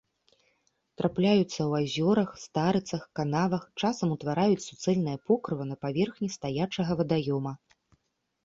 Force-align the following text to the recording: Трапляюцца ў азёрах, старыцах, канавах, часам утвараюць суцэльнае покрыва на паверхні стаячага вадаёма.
Трапляюцца 1.01 1.45
ў 1.47 1.71
азёрах, 1.83 2.29
старыцах, 2.45 3.01
канавах, 3.19 3.63
часам 3.83 4.07
утвараюць 4.15 4.65
суцэльнае 4.69 5.15
покрыва 5.33 5.63
на 5.73 5.79
паверхні 5.87 6.27
стаячага 6.39 6.91
вадаёма. 7.05 7.53